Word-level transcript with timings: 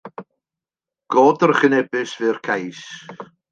Go 1.17 1.25
drychinebus 1.45 2.17
fu'r 2.23 2.43
cais. 2.51 2.83